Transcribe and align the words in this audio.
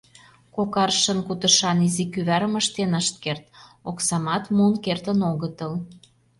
Кок 0.55 0.73
аршын 0.83 1.19
кутышан 1.27 1.77
изи 1.87 2.05
кӱварым 2.13 2.53
ыштен 2.61 2.91
ышт 3.01 3.15
керт, 3.23 3.43
оксамат 3.89 4.43
муын 4.55 4.75
кертын 4.85 5.19
огытыл. 5.31 5.73